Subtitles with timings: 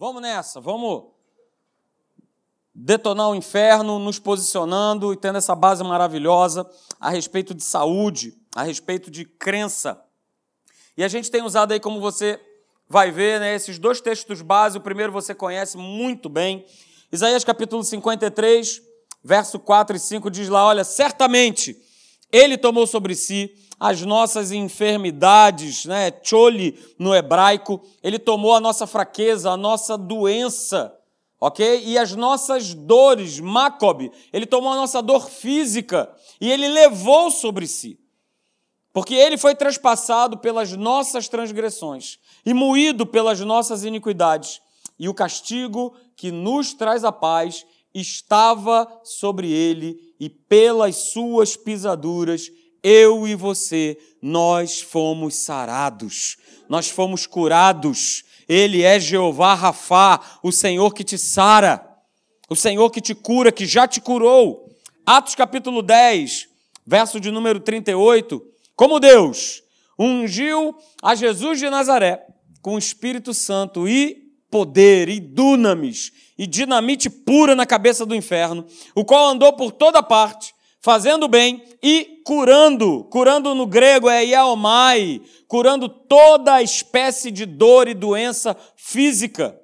[0.00, 1.08] Vamos nessa, vamos
[2.74, 6.66] detonar o inferno, nos posicionando e tendo essa base maravilhosa
[6.98, 10.02] a respeito de saúde, a respeito de crença.
[10.96, 12.40] E a gente tem usado aí, como você
[12.88, 14.80] vai ver, né, esses dois textos básicos.
[14.80, 16.64] O primeiro você conhece muito bem.
[17.12, 18.80] Isaías capítulo 53,
[19.22, 21.76] verso 4 e 5 diz lá: Olha, certamente
[22.32, 26.12] ele tomou sobre si as nossas enfermidades, né?
[26.22, 30.94] Chole no hebraico, ele tomou a nossa fraqueza, a nossa doença
[31.40, 31.82] ok?
[31.86, 37.66] E as nossas dores, Macob, ele tomou a nossa dor física e ele levou sobre
[37.66, 37.98] si.
[38.92, 44.60] Porque ele foi traspassado pelas nossas transgressões e moído pelas nossas iniquidades.
[44.98, 52.50] E o castigo que nos traz a paz estava sobre ele, e pelas suas pisaduras,
[52.82, 56.36] eu e você, nós fomos sarados,
[56.68, 58.24] nós fomos curados.
[58.48, 61.86] Ele é Jeová Rafá, o Senhor que te sara,
[62.48, 64.68] o Senhor que te cura, que já te curou.
[65.06, 66.48] Atos capítulo 10,
[66.86, 68.42] verso de número 38.
[68.74, 69.62] Como Deus
[69.98, 72.24] ungiu a Jesus de Nazaré
[72.62, 78.66] com o Espírito Santo e poder e dunamis e dinamite pura na cabeça do inferno,
[78.94, 83.02] o qual andou por toda parte, fazendo bem e curando.
[83.10, 89.60] Curando no grego é iaomai, curando toda espécie de dor e doença física,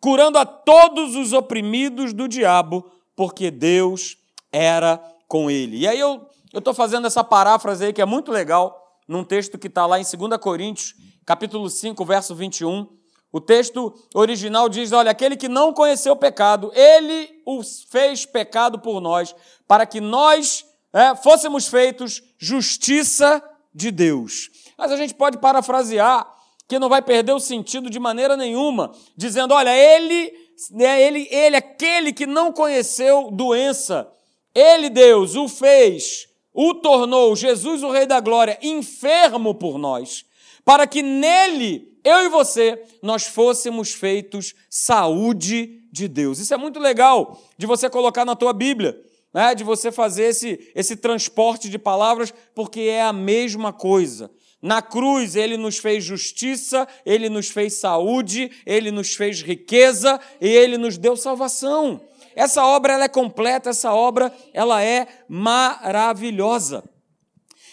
[0.00, 4.16] curando a todos os oprimidos do diabo, porque Deus
[4.50, 5.80] era com ele.
[5.80, 9.66] E aí eu estou fazendo essa paráfrase aí que é muito legal, num texto que
[9.66, 10.94] está lá em 2 Coríntios,
[11.26, 12.88] capítulo 5, verso 21.
[13.30, 18.78] O texto original diz: Olha, aquele que não conheceu o pecado, ele os fez pecado
[18.78, 19.36] por nós,
[19.68, 20.64] para que nós
[20.96, 23.42] é, fôssemos feitos justiça
[23.74, 24.48] de Deus.
[24.78, 26.26] Mas a gente pode parafrasear
[26.66, 30.32] que não vai perder o sentido de maneira nenhuma, dizendo: olha, ele,
[30.80, 34.10] é ele, ele, aquele que não conheceu doença,
[34.54, 40.24] ele, Deus, o fez, o tornou, Jesus, o Rei da Glória, enfermo por nós,
[40.64, 46.38] para que nele, eu e você, nós fôssemos feitos saúde de Deus.
[46.38, 48.98] Isso é muito legal de você colocar na tua Bíblia
[49.36, 54.30] né, de você fazer esse, esse transporte de palavras, porque é a mesma coisa.
[54.62, 60.48] Na cruz, ele nos fez justiça, ele nos fez saúde, ele nos fez riqueza e
[60.48, 62.00] ele nos deu salvação.
[62.34, 66.82] Essa obra ela é completa, essa obra ela é maravilhosa.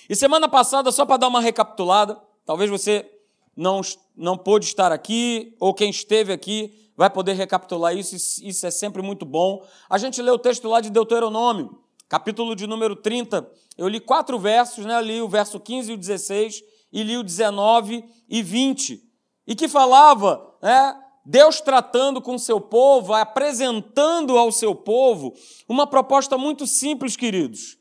[0.10, 3.10] E semana passada, só para dar uma recapitulada, talvez você
[3.56, 3.82] não,
[4.16, 9.02] não pôde estar aqui, ou quem esteve aqui, vai poder recapitular isso, isso é sempre
[9.02, 9.66] muito bom.
[9.90, 13.50] A gente lê o texto lá de Deuteronômio, capítulo de número 30.
[13.78, 14.96] Eu li quatro versos, né?
[14.96, 19.02] Eu li o verso 15 e o 16, e li o 19 e 20,
[19.48, 21.00] e que falava, né?
[21.26, 25.34] Deus tratando com seu povo, apresentando ao seu povo
[25.70, 27.78] uma proposta muito simples, queridos.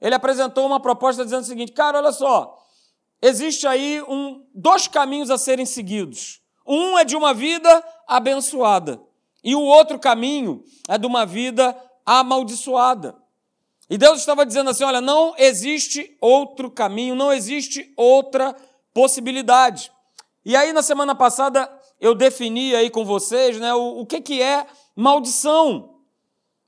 [0.00, 2.61] Ele apresentou uma proposta dizendo o seguinte: cara, olha só,
[3.22, 6.42] existe aí um, dois caminhos a serem seguidos.
[6.66, 9.00] Um é de uma vida abençoada
[9.42, 13.16] e o outro caminho é de uma vida amaldiçoada.
[13.88, 18.54] E Deus estava dizendo assim: olha, não existe outro caminho, não existe outra
[18.94, 19.90] possibilidade.
[20.44, 24.42] E aí, na semana passada, eu defini aí com vocês né, o, o que, que
[24.42, 25.90] é maldição.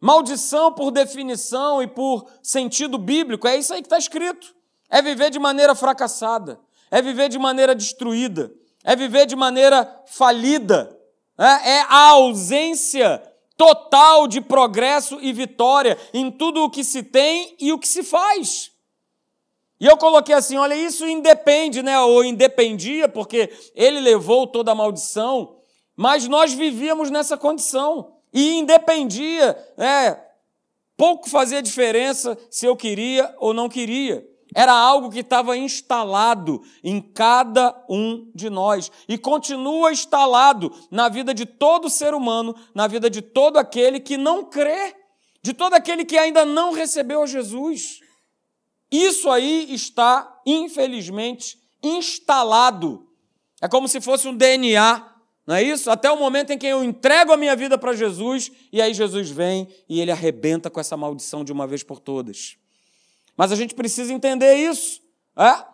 [0.00, 4.54] Maldição, por definição e por sentido bíblico, é isso aí que está escrito.
[4.88, 8.52] É viver de maneira fracassada, é viver de maneira destruída,
[8.84, 10.96] é viver de maneira falida,
[11.36, 11.60] né?
[11.64, 13.22] é a ausência
[13.56, 18.02] total de progresso e vitória em tudo o que se tem e o que se
[18.02, 18.72] faz.
[19.80, 21.98] E eu coloquei assim: olha, isso independe, né?
[22.00, 25.56] Ou independia, porque ele levou toda a maldição,
[25.96, 28.12] mas nós vivíamos nessa condição.
[28.32, 30.20] E independia, né?
[30.96, 34.26] Pouco fazia diferença se eu queria ou não queria.
[34.54, 41.34] Era algo que estava instalado em cada um de nós e continua instalado na vida
[41.34, 44.94] de todo ser humano, na vida de todo aquele que não crê,
[45.42, 47.98] de todo aquele que ainda não recebeu Jesus.
[48.92, 53.08] Isso aí está, infelizmente, instalado.
[53.60, 55.04] É como se fosse um DNA,
[55.44, 55.90] não é isso?
[55.90, 59.30] Até o momento em que eu entrego a minha vida para Jesus e aí Jesus
[59.30, 62.56] vem e ele arrebenta com essa maldição de uma vez por todas.
[63.36, 65.00] Mas a gente precisa entender isso.
[65.36, 65.64] É?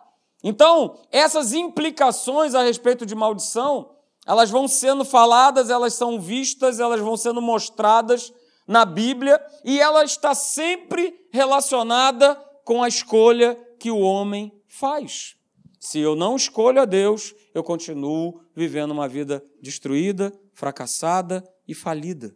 [0.43, 3.91] Então, essas implicações a respeito de maldição,
[4.25, 8.33] elas vão sendo faladas, elas são vistas, elas vão sendo mostradas
[8.67, 15.35] na Bíblia e ela está sempre relacionada com a escolha que o homem faz.
[15.79, 22.35] Se eu não escolho a Deus, eu continuo vivendo uma vida destruída, fracassada e falida.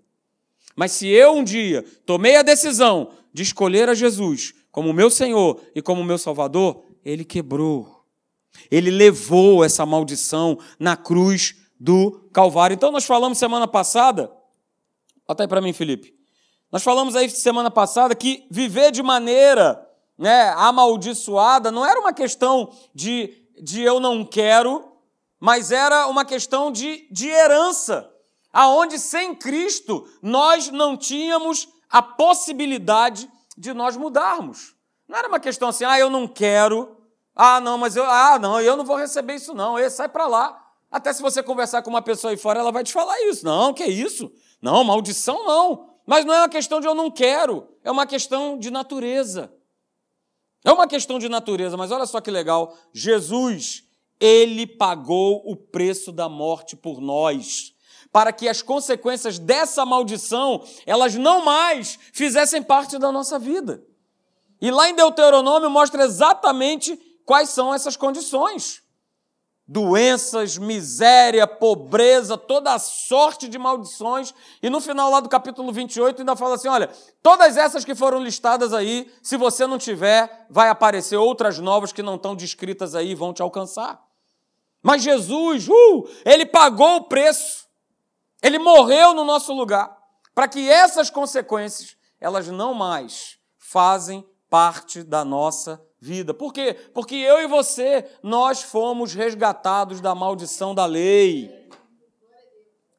[0.76, 5.62] Mas se eu um dia tomei a decisão de escolher a Jesus como meu Senhor
[5.74, 8.04] e como meu Salvador, ele quebrou.
[8.70, 12.74] Ele levou essa maldição na cruz do Calvário.
[12.74, 14.30] Então nós falamos semana passada,
[15.26, 16.14] bota aí para mim, Felipe.
[16.70, 19.82] Nós falamos aí semana passada que viver de maneira
[20.18, 23.34] né, amaldiçoada não era uma questão de,
[23.64, 24.84] de eu não quero,
[25.40, 28.12] mas era uma questão de, de herança,
[28.52, 34.76] aonde sem Cristo nós não tínhamos a possibilidade de nós mudarmos.
[35.08, 36.98] Não era uma questão assim, ah, eu não quero,
[37.36, 40.26] ah, não, mas eu, ah, não, eu não vou receber isso não, e sai para
[40.26, 40.62] lá.
[40.90, 43.46] Até se você conversar com uma pessoa aí fora, ela vai te falar isso.
[43.46, 44.32] Não, que isso?
[44.62, 45.90] Não, maldição não.
[46.06, 49.52] Mas não é uma questão de eu não quero, é uma questão de natureza.
[50.64, 52.76] É uma questão de natureza, mas olha só que legal.
[52.94, 53.84] Jesus,
[54.20, 57.75] ele pagou o preço da morte por nós,
[58.16, 63.84] para que as consequências dessa maldição, elas não mais fizessem parte da nossa vida.
[64.62, 68.82] E lá em Deuteronômio mostra exatamente quais são essas condições
[69.68, 74.34] doenças, miséria, pobreza, toda sorte de maldições.
[74.64, 76.90] E no final lá do capítulo 28 ainda fala assim: olha,
[77.22, 82.02] todas essas que foram listadas aí, se você não tiver, vai aparecer outras novas que
[82.02, 84.02] não estão descritas aí e vão te alcançar.
[84.82, 87.65] Mas Jesus, uh, ele pagou o preço.
[88.46, 89.98] Ele morreu no nosso lugar
[90.36, 96.32] para que essas consequências elas não mais fazem parte da nossa vida.
[96.32, 96.76] Por quê?
[96.94, 101.68] Porque eu e você, nós fomos resgatados da maldição da lei.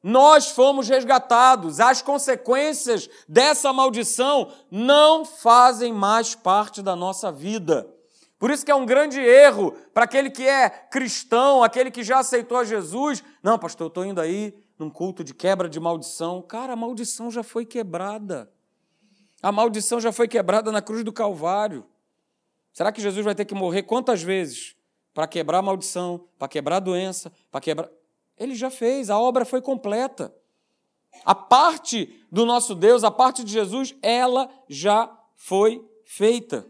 [0.02, 1.78] Nós fomos resgatados.
[1.78, 7.88] As consequências dessa maldição não fazem mais parte da nossa vida.
[8.36, 12.18] Por isso que é um grande erro para aquele que é cristão, aquele que já
[12.18, 13.22] aceitou a Jesus.
[13.44, 16.42] Não, pastor, eu estou indo aí num culto de quebra de maldição.
[16.42, 18.50] Cara, a maldição já foi quebrada.
[19.42, 21.86] A maldição já foi quebrada na cruz do Calvário.
[22.72, 24.76] Será que Jesus vai ter que morrer quantas vezes
[25.16, 27.88] para quebrar a maldição, para quebrar a doença, para quebrar.
[28.36, 30.34] Ele já fez, a obra foi completa.
[31.24, 36.66] A parte do nosso Deus, a parte de Jesus, ela já foi feita.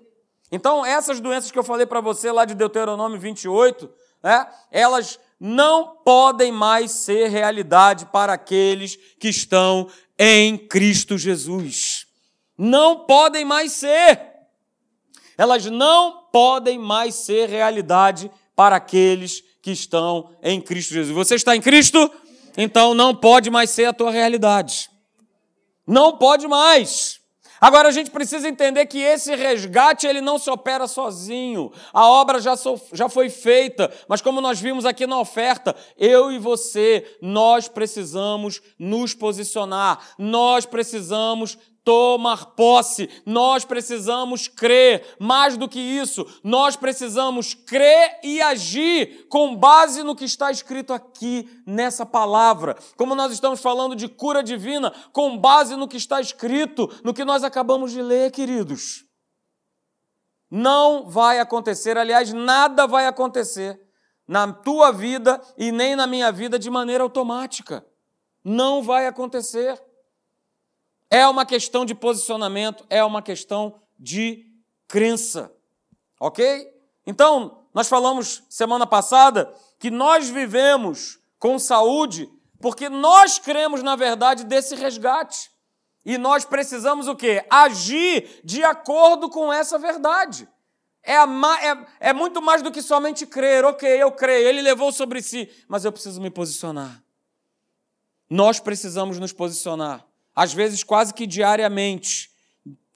[0.52, 3.90] Então, essas doenças que eu falei para você lá de Deuteronômio 28,
[4.22, 9.88] né, elas não podem mais ser realidade para aqueles que estão
[10.18, 12.06] em Cristo Jesus.
[12.56, 14.36] Não podem mais ser
[15.36, 21.14] elas não podem mais ser realidade para aqueles que estão em Cristo Jesus.
[21.14, 22.10] Você está em Cristo?
[22.56, 24.88] Então não pode mais ser a tua realidade.
[25.86, 27.15] Não pode mais.
[27.60, 31.72] Agora a gente precisa entender que esse resgate ele não se opera sozinho.
[31.92, 36.30] A obra já, so, já foi feita, mas como nós vimos aqui na oferta, eu
[36.30, 43.08] e você, nós precisamos nos posicionar, nós precisamos tomar posse.
[43.24, 45.14] Nós precisamos crer.
[45.20, 50.92] Mais do que isso, nós precisamos crer e agir com base no que está escrito
[50.92, 52.76] aqui nessa palavra.
[52.96, 57.24] Como nós estamos falando de cura divina, com base no que está escrito, no que
[57.24, 59.04] nós acabamos de ler, queridos.
[60.50, 63.80] Não vai acontecer, aliás, nada vai acontecer
[64.26, 67.86] na tua vida e nem na minha vida de maneira automática.
[68.44, 69.80] Não vai acontecer.
[71.10, 74.44] É uma questão de posicionamento, é uma questão de
[74.88, 75.52] crença.
[76.20, 76.68] Ok?
[77.06, 84.44] Então, nós falamos semana passada que nós vivemos com saúde porque nós cremos, na verdade,
[84.44, 85.50] desse resgate.
[86.04, 87.44] E nós precisamos o quê?
[87.50, 90.48] Agir de acordo com essa verdade.
[91.02, 93.64] É, é, é, muito mais do que somente crer.
[93.64, 97.02] Ok, eu creio, ele levou sobre si, mas eu preciso me posicionar.
[98.30, 100.05] Nós precisamos nos posicionar
[100.36, 102.30] às vezes quase que diariamente,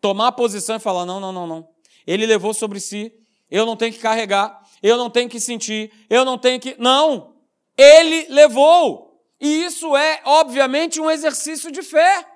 [0.01, 1.69] tomar posição e falar: não, não, não, não.
[2.07, 3.11] Ele levou sobre si,
[3.51, 6.77] eu não tenho que carregar, eu não tenho que sentir, eu não tenho que.
[6.79, 7.35] Não!
[7.77, 9.11] Ele levou!
[9.41, 12.27] E isso é, obviamente, um exercício de fé.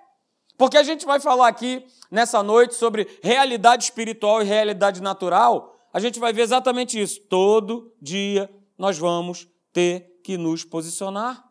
[0.56, 5.76] Porque a gente vai falar aqui nessa noite sobre realidade espiritual e realidade natural.
[5.92, 7.20] A gente vai ver exatamente isso.
[7.28, 11.44] Todo dia nós vamos ter que nos posicionar.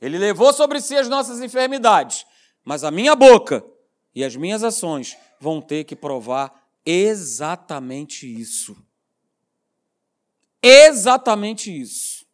[0.00, 2.24] Ele levou sobre si as nossas enfermidades.
[2.70, 3.64] Mas a minha boca
[4.14, 6.54] e as minhas ações vão ter que provar
[6.86, 8.76] exatamente isso.
[10.62, 12.24] Exatamente isso.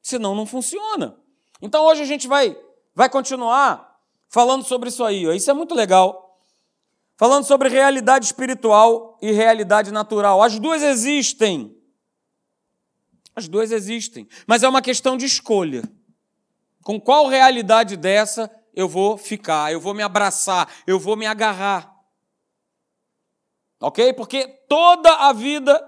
[0.00, 1.18] Senão não funciona.
[1.60, 2.56] Então hoje a gente vai,
[2.94, 5.24] vai continuar falando sobre isso aí.
[5.34, 6.38] Isso é muito legal.
[7.16, 10.40] Falando sobre realidade espiritual e realidade natural.
[10.40, 11.76] As duas existem.
[13.34, 14.28] As duas existem.
[14.46, 15.82] Mas é uma questão de escolha.
[16.80, 21.94] Com qual realidade dessa eu vou ficar, eu vou me abraçar, eu vou me agarrar?
[23.80, 24.12] Ok?
[24.14, 25.80] Porque toda a vida,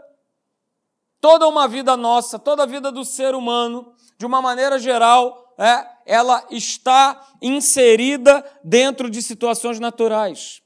[1.20, 5.86] toda uma vida nossa, toda a vida do ser humano, de uma maneira geral, é,
[6.06, 10.62] ela está inserida dentro de situações naturais.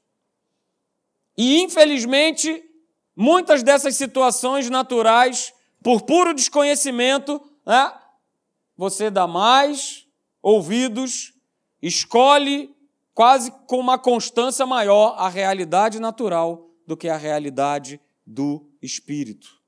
[1.36, 2.62] E, infelizmente,
[3.16, 7.92] muitas dessas situações naturais, por puro desconhecimento, né,
[8.76, 10.06] você dá mais
[10.42, 11.32] ouvidos,
[11.82, 12.74] escolhe
[13.14, 19.60] quase com uma constância maior a realidade natural do que a realidade do espírito.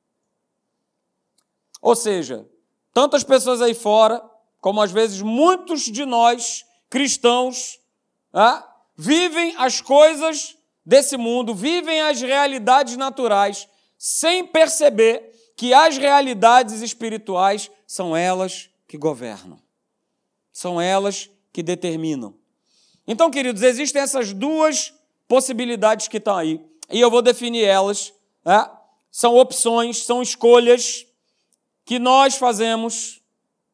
[1.81, 2.49] Ou seja,
[2.93, 4.23] tantas pessoas aí fora,
[4.61, 7.81] como às vezes muitos de nós, cristãos,
[8.33, 8.63] né,
[8.97, 17.71] vivem as coisas desse mundo, vivem as realidades naturais, sem perceber que as realidades espirituais
[17.87, 19.61] são elas que governam.
[20.53, 22.35] São elas que determinam.
[23.07, 24.95] Então, queridos, existem essas duas
[25.29, 26.61] possibilidades que estão aí.
[26.91, 28.13] E eu vou definir elas.
[28.45, 28.71] Né?
[29.11, 31.07] São opções, são escolhas
[31.85, 33.21] que nós fazemos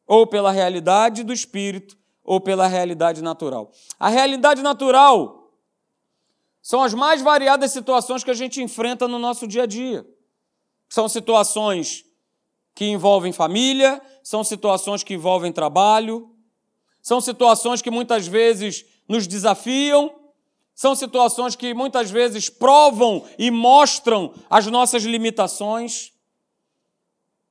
[0.05, 3.71] ou pela realidade do espírito ou pela realidade natural.
[3.99, 5.53] A realidade natural
[6.61, 10.05] são as mais variadas situações que a gente enfrenta no nosso dia a dia.
[10.89, 12.05] São situações
[12.73, 16.29] que envolvem família, são situações que envolvem trabalho,
[17.01, 20.13] são situações que muitas vezes nos desafiam,
[20.79, 26.13] são situações que muitas vezes provam e mostram as nossas limitações.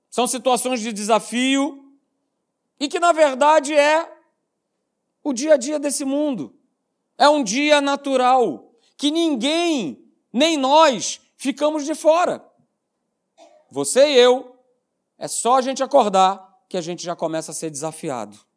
[0.08, 1.92] São situações de desafio
[2.80, 4.10] e que, na verdade, é
[5.22, 6.56] o dia a dia desse mundo.
[7.18, 12.42] É um dia natural que ninguém, nem nós, ficamos de fora.
[13.70, 14.56] Você e eu
[15.18, 18.47] é só a gente acordar que a gente já começa a ser desafiado.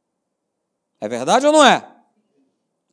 [1.01, 1.85] É verdade ou não é?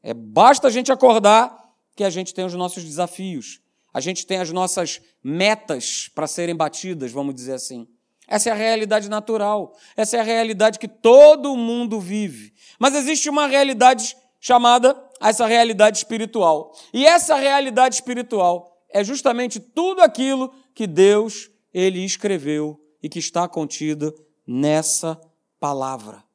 [0.02, 1.56] É basta a gente acordar
[1.94, 3.60] que a gente tem os nossos desafios.
[3.92, 7.86] A gente tem as nossas metas para serem batidas, vamos dizer assim.
[8.26, 9.76] Essa é a realidade natural.
[9.96, 12.52] Essa é a realidade que todo mundo vive.
[12.78, 16.72] Mas existe uma realidade chamada essa realidade espiritual.
[16.92, 23.48] E essa realidade espiritual é justamente tudo aquilo que Deus ele escreveu e que está
[23.48, 24.14] contida
[24.46, 25.20] nessa
[25.58, 26.27] palavra.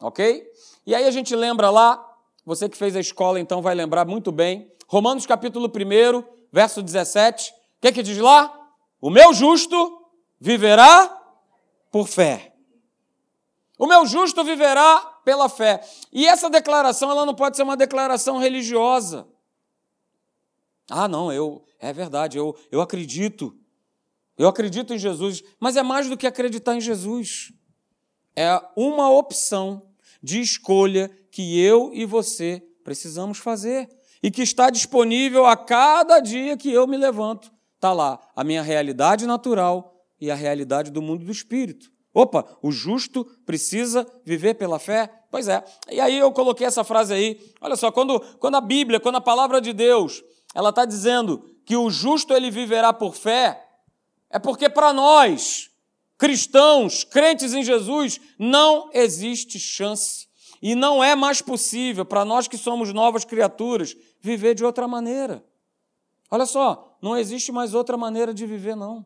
[0.00, 0.44] Ok?
[0.86, 2.04] E aí a gente lembra lá,
[2.44, 7.50] você que fez a escola então vai lembrar muito bem, Romanos capítulo 1, verso 17.
[7.50, 8.52] O que, que diz lá?
[9.00, 10.08] O meu justo
[10.38, 11.08] viverá
[11.90, 12.54] por fé.
[13.78, 15.80] O meu justo viverá pela fé.
[16.12, 19.26] E essa declaração, ela não pode ser uma declaração religiosa.
[20.90, 23.58] Ah, não, eu, é verdade, eu, eu acredito
[24.36, 27.52] eu acredito em Jesus, mas é mais do que acreditar em Jesus.
[28.36, 29.82] É uma opção
[30.22, 33.88] de escolha que eu e você precisamos fazer
[34.22, 37.52] e que está disponível a cada dia que eu me levanto.
[37.74, 41.92] Está lá a minha realidade natural e a realidade do mundo do espírito.
[42.14, 45.10] Opa, o justo precisa viver pela fé?
[45.30, 45.62] Pois é.
[45.90, 47.52] E aí eu coloquei essa frase aí.
[47.60, 50.22] Olha só, quando, quando a Bíblia, quando a palavra de Deus,
[50.54, 53.62] ela está dizendo que o justo ele viverá por fé,
[54.30, 55.70] é porque para nós,
[56.18, 60.28] cristãos, crentes em Jesus, não existe chance.
[60.62, 65.44] E não é mais possível para nós que somos novas criaturas viver de outra maneira.
[66.30, 69.04] Olha só, não existe mais outra maneira de viver, não.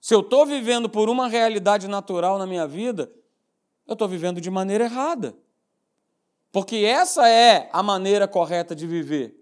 [0.00, 3.10] Se eu estou vivendo por uma realidade natural na minha vida,
[3.86, 5.36] eu estou vivendo de maneira errada.
[6.52, 9.34] Porque essa é a maneira correta de viver.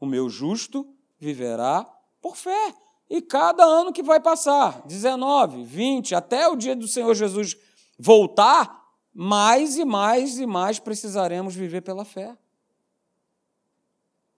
[0.00, 1.86] O meu justo viverá
[2.20, 2.74] por fé.
[3.10, 7.56] E cada ano que vai passar, 19, 20, até o dia do Senhor Jesus
[7.98, 12.36] voltar, mais e mais e mais precisaremos viver pela fé.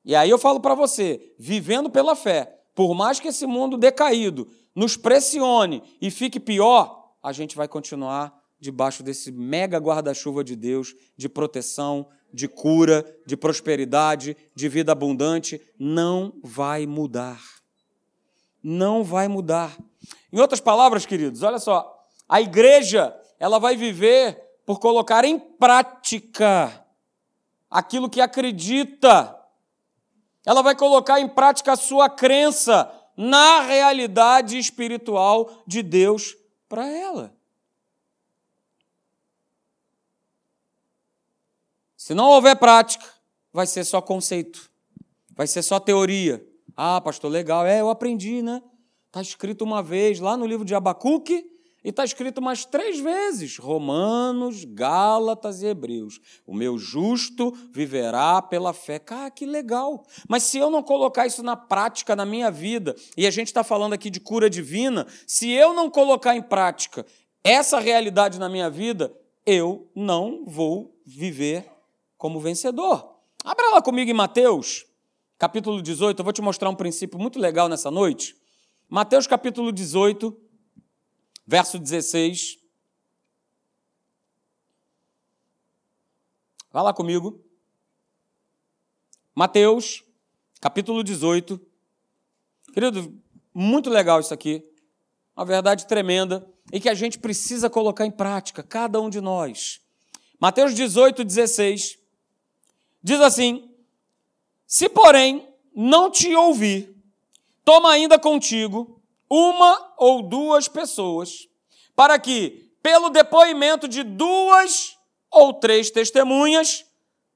[0.04, 4.48] E aí eu falo para você, vivendo pela fé, por mais que esse mundo decaído
[4.74, 10.94] nos pressione e fique pior, a gente vai continuar debaixo desse mega guarda-chuva de Deus,
[11.16, 17.59] de proteção, de cura, de prosperidade, de vida abundante, não vai mudar
[18.62, 19.76] não vai mudar.
[20.32, 26.86] Em outras palavras, queridos, olha só, a igreja, ela vai viver por colocar em prática
[27.70, 29.36] aquilo que acredita.
[30.44, 36.36] Ela vai colocar em prática a sua crença na realidade espiritual de Deus
[36.68, 37.34] para ela.
[41.96, 43.04] Se não houver prática,
[43.52, 44.70] vai ser só conceito,
[45.30, 46.44] vai ser só teoria,
[46.82, 47.66] ah, pastor, legal.
[47.66, 48.62] É, eu aprendi, né?
[49.08, 51.44] Está escrito uma vez lá no livro de Abacuque,
[51.84, 56.18] E está escrito mais três vezes: Romanos, Gálatas e Hebreus.
[56.46, 58.98] O meu justo viverá pela fé.
[58.98, 60.06] Cara, que legal.
[60.26, 63.62] Mas se eu não colocar isso na prática na minha vida, e a gente está
[63.62, 67.04] falando aqui de cura divina, se eu não colocar em prática
[67.44, 71.70] essa realidade na minha vida, eu não vou viver
[72.16, 73.16] como vencedor.
[73.44, 74.86] Abra lá comigo em Mateus,
[75.40, 76.20] capítulo 18.
[76.20, 78.36] Eu vou te mostrar um princípio muito legal nessa noite.
[78.90, 80.38] Mateus, capítulo 18
[81.46, 82.58] verso 16.
[86.70, 87.42] Vá lá comigo.
[89.34, 90.04] Mateus,
[90.60, 91.58] capítulo 18.
[92.74, 93.18] Querido,
[93.54, 94.62] muito legal isso aqui.
[95.34, 99.80] Uma verdade tremenda e que a gente precisa colocar em prática, cada um de nós.
[100.38, 101.98] Mateus 18, 16.
[103.02, 103.69] Diz assim:
[104.70, 106.96] Se, porém, não te ouvir,
[107.64, 111.48] toma ainda contigo uma ou duas pessoas,
[111.96, 114.96] para que, pelo depoimento de duas
[115.28, 116.86] ou três testemunhas,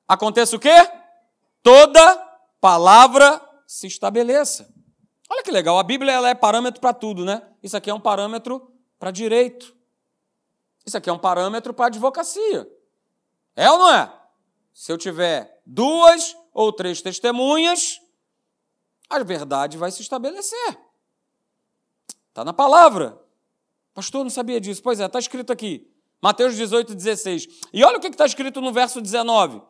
[0.06, 0.88] aconteça o quê?
[1.60, 2.16] Toda
[2.60, 4.72] palavra se estabeleça.
[5.28, 7.42] Olha que legal, a Bíblia ela é parâmetro para tudo, né?
[7.60, 9.74] Isso aqui é um parâmetro para direito.
[10.86, 12.70] Isso aqui é um parâmetro para advocacia.
[13.56, 14.12] É ou não é?
[14.72, 18.00] Se eu tiver duas ou três testemunhas,
[19.10, 20.78] a verdade vai se estabelecer.
[22.28, 23.20] Está na palavra.
[23.92, 24.82] Pastor, não sabia disso.
[24.82, 25.86] Pois é, está escrito aqui.
[26.22, 27.48] Mateus 18, 16.
[27.72, 29.60] E olha o que está escrito no verso 19.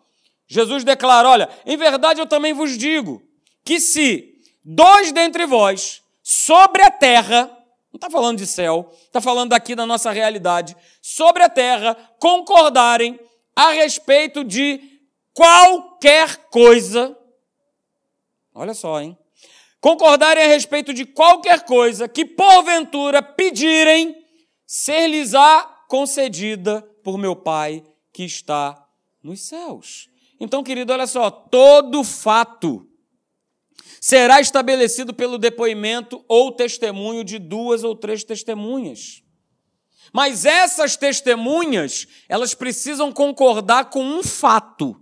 [0.47, 3.23] Jesus declara: Olha, em verdade eu também vos digo
[3.65, 7.47] que se dois dentre vós sobre a terra,
[7.93, 13.19] não está falando de céu, está falando aqui da nossa realidade, sobre a terra, concordarem
[13.55, 14.94] a respeito de
[15.35, 17.15] qualquer coisa,
[18.55, 19.19] olha só, hein?
[19.85, 24.17] concordarem a respeito de qualquer coisa que porventura pedirem,
[24.67, 28.83] ser-lhes-á concedida por meu Pai que está
[29.23, 30.09] nos céus.
[30.41, 32.89] Então, querido, olha só, todo fato
[34.01, 39.23] será estabelecido pelo depoimento ou testemunho de duas ou três testemunhas.
[40.15, 44.99] Mas essas testemunhas, elas precisam concordar com um fato,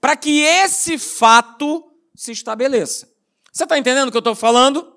[0.00, 1.84] para que esse fato
[2.14, 3.08] se estabeleça.
[3.52, 4.96] Você está entendendo o que eu estou falando?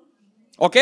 [0.58, 0.80] Ok?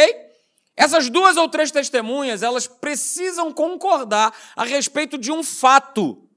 [0.77, 6.29] Essas duas ou três testemunhas, elas precisam concordar a respeito de um fato,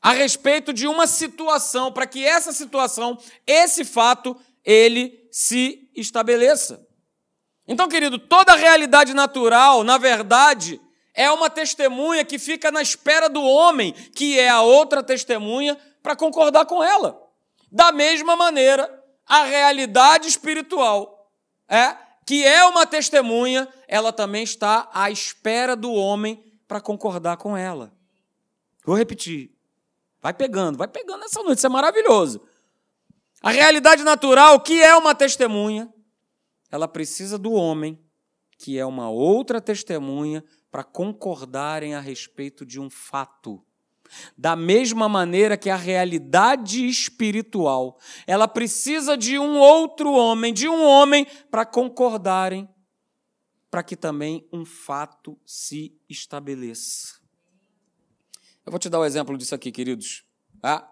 [0.00, 6.86] a respeito de uma situação, para que essa situação, esse fato, ele se estabeleça.
[7.66, 10.80] Então, querido, toda realidade natural, na verdade,
[11.14, 16.14] é uma testemunha que fica na espera do homem, que é a outra testemunha, para
[16.14, 17.18] concordar com ela.
[17.72, 21.32] Da mesma maneira, a realidade espiritual,
[21.66, 27.56] é que é uma testemunha, ela também está à espera do homem para concordar com
[27.56, 27.90] ela.
[28.84, 29.50] Vou repetir.
[30.20, 32.46] Vai pegando, vai pegando essa noite, isso é maravilhoso.
[33.40, 35.92] A realidade natural, que é uma testemunha,
[36.70, 37.98] ela precisa do homem,
[38.58, 43.64] que é uma outra testemunha, para concordarem a respeito de um fato.
[44.36, 50.84] Da mesma maneira que a realidade espiritual, ela precisa de um outro homem, de um
[50.84, 52.68] homem, para concordarem,
[53.70, 57.20] para que também um fato se estabeleça.
[58.64, 60.24] Eu vou te dar o um exemplo disso aqui, queridos.
[60.62, 60.88] Ah,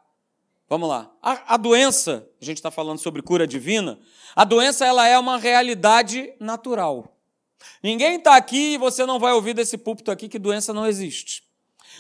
[0.69, 1.11] vamos lá.
[1.23, 3.99] A, a doença, a gente está falando sobre cura divina,
[4.35, 7.17] a doença ela é uma realidade natural.
[7.83, 11.45] Ninguém está aqui e você não vai ouvir desse púlpito aqui que doença não existe.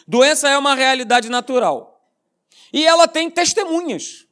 [0.06, 1.92] Doença é uma realidade natural.
[2.72, 4.26] E ela tem testemunhas.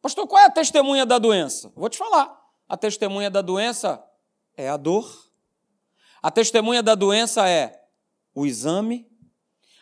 [0.00, 1.72] Pastor, qual é a testemunha da doença?
[1.74, 2.40] Vou te falar.
[2.68, 4.04] A testemunha da doença
[4.56, 5.30] é a dor.
[6.22, 7.84] A testemunha da doença é
[8.34, 9.08] o exame.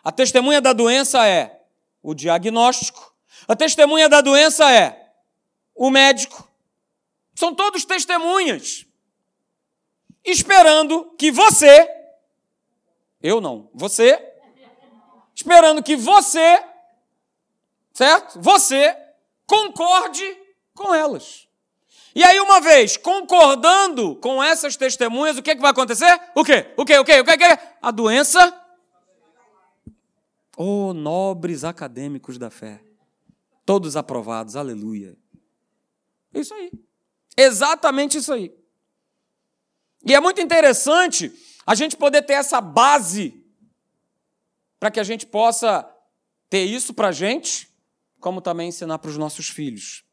[0.03, 1.65] A testemunha da doença é
[2.03, 3.15] o diagnóstico.
[3.49, 5.13] A testemunha da doença é
[5.75, 6.49] o médico.
[7.35, 8.87] São todos testemunhas.
[10.25, 11.94] Esperando que você
[13.25, 13.71] eu não.
[13.73, 14.23] Você,
[15.35, 16.63] esperando que você,
[17.91, 18.39] certo?
[18.39, 18.95] Você
[19.47, 20.23] concorde
[20.75, 21.49] com elas.
[22.15, 26.21] E aí, uma vez concordando com essas testemunhas, o que, é que vai acontecer?
[26.35, 26.71] O quê?
[26.77, 26.99] O quê?
[26.99, 27.21] O quê?
[27.21, 27.33] O quê?
[27.33, 27.59] O quê?
[27.81, 28.61] A doença.
[30.55, 32.83] Oh, nobres acadêmicos da fé.
[33.65, 35.17] Todos aprovados, aleluia.
[36.35, 36.71] Isso aí.
[37.39, 38.55] Exatamente isso aí.
[40.07, 41.33] E é muito interessante
[41.67, 43.43] a gente poder ter essa base
[44.79, 45.89] para que a gente possa
[46.51, 47.69] ter isso para a gente,
[48.21, 50.05] como também ensinar para os nossos filhos.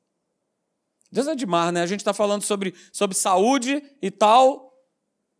[1.12, 1.82] Deus é demais, né?
[1.82, 4.74] A gente está falando sobre, sobre saúde e tal,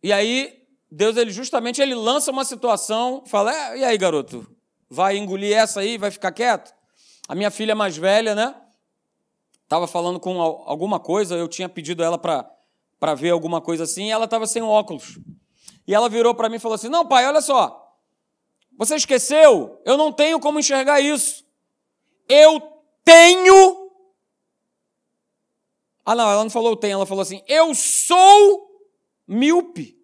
[0.02, 4.46] e aí Deus ele justamente ele lança uma situação, fala: é, "E aí, garoto?
[4.90, 6.74] Vai engolir essa aí, vai ficar quieto?"
[7.26, 8.54] A minha filha mais velha, né?
[9.66, 14.10] Tava falando com alguma coisa, eu tinha pedido ela para ver alguma coisa assim, e
[14.10, 15.18] ela estava sem óculos.
[15.86, 17.78] E ela virou para mim e falou assim: "Não, pai, olha só.
[18.78, 19.80] Você esqueceu?
[19.84, 21.44] Eu não tenho como enxergar isso.
[22.28, 22.60] Eu
[23.04, 23.80] tenho
[26.04, 28.80] Ah, não, ela não falou tenho, ela falou assim: "Eu sou
[29.26, 29.98] míope".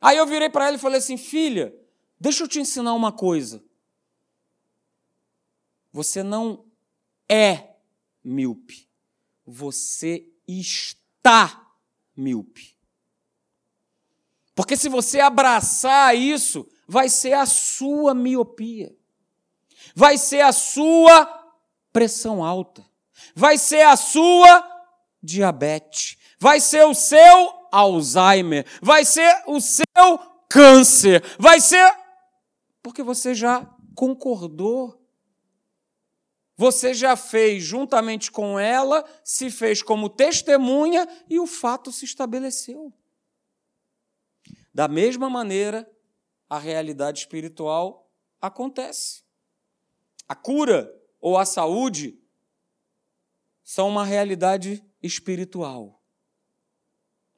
[0.00, 1.74] Aí eu virei para ela e falei assim: "Filha,
[2.18, 3.62] deixa eu te ensinar uma coisa.
[5.92, 6.64] Você não
[7.28, 7.74] é
[8.24, 8.88] míope.
[9.46, 11.70] Você está
[12.16, 12.73] míope.
[14.54, 18.94] Porque se você abraçar isso, vai ser a sua miopia.
[19.94, 21.26] Vai ser a sua
[21.92, 22.84] pressão alta.
[23.34, 24.64] Vai ser a sua
[25.22, 26.16] diabetes.
[26.38, 31.92] Vai ser o seu Alzheimer, vai ser o seu câncer, vai ser.
[32.82, 35.00] Porque você já concordou.
[36.56, 42.92] Você já fez juntamente com ela, se fez como testemunha e o fato se estabeleceu.
[44.74, 45.88] Da mesma maneira,
[46.50, 48.10] a realidade espiritual
[48.40, 49.22] acontece.
[50.28, 52.18] A cura ou a saúde
[53.62, 56.02] são uma realidade espiritual.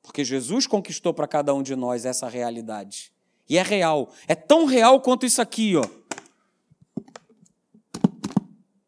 [0.03, 3.13] Porque Jesus conquistou para cada um de nós essa realidade.
[3.49, 4.13] E é real.
[4.27, 5.85] É tão real quanto isso aqui, ó.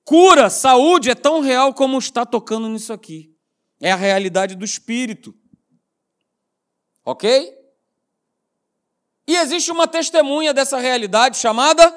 [0.04, 3.36] Cura, saúde é tão real como está tocando nisso aqui.
[3.78, 5.36] É a realidade do espírito.
[7.04, 7.57] OK?
[9.28, 11.88] E existe uma testemunha dessa realidade chamada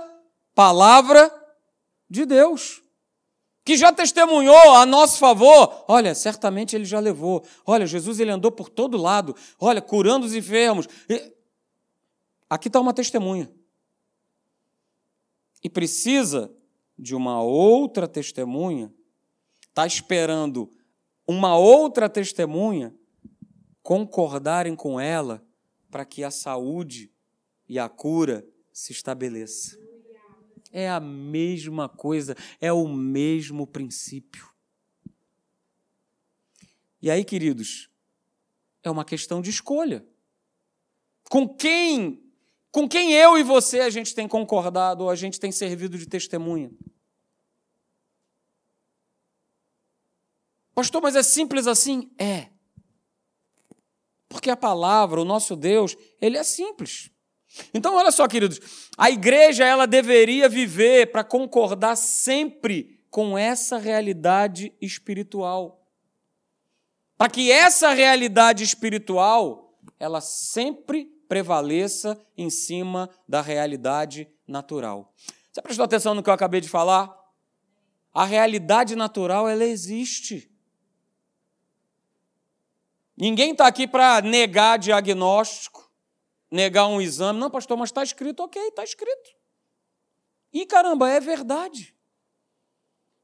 [0.53, 1.33] palavra
[2.09, 2.83] de Deus
[3.63, 5.85] que já testemunhou a nosso favor.
[5.87, 7.41] Olha, certamente ele já levou.
[7.65, 9.33] Olha, Jesus ele andou por todo lado.
[9.57, 10.87] Olha, curando os enfermos.
[12.49, 13.49] Aqui está uma testemunha.
[15.63, 16.51] E precisa
[16.99, 18.91] de uma outra testemunha.
[19.69, 20.69] Está esperando
[21.25, 22.93] uma outra testemunha
[23.81, 25.41] concordarem com ela
[25.89, 27.09] para que a saúde
[27.71, 29.79] e a cura se estabeleça.
[30.73, 34.45] É a mesma coisa, é o mesmo princípio.
[37.01, 37.89] E aí, queridos,
[38.83, 40.05] é uma questão de escolha.
[41.29, 42.21] Com quem,
[42.71, 46.05] com quem eu e você a gente tem concordado ou a gente tem servido de
[46.05, 46.69] testemunha?
[50.75, 52.11] Pastor, mas é simples assim?
[52.19, 52.49] É.
[54.27, 57.09] Porque a palavra, o nosso Deus, ele é simples.
[57.73, 58.59] Então, olha só, queridos,
[58.97, 65.85] a igreja ela deveria viver para concordar sempre com essa realidade espiritual.
[67.17, 75.13] Para que essa realidade espiritual ela sempre prevaleça em cima da realidade natural.
[75.51, 77.13] Você prestou atenção no que eu acabei de falar?
[78.13, 80.49] A realidade natural ela existe.
[83.15, 85.80] Ninguém está aqui para negar diagnóstico
[86.51, 87.39] negar um exame.
[87.39, 89.31] Não, pastor, mas está escrito, ok, está escrito.
[90.51, 91.95] E caramba, é verdade.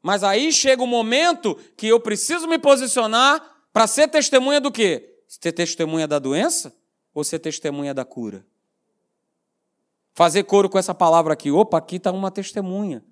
[0.02, 5.22] Mas aí chega o momento que eu preciso me posicionar para ser testemunha do quê?
[5.28, 6.74] Ser testemunha da doença
[7.14, 8.46] ou ser testemunha da cura?
[10.14, 11.52] Fazer coro com essa palavra aqui.
[11.52, 13.04] Opa, aqui está uma testemunha.